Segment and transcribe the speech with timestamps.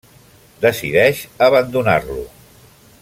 [0.63, 2.21] Decideix abandonar-lo.